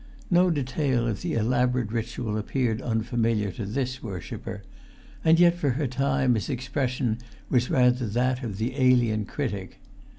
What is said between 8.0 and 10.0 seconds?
that of the alien critic.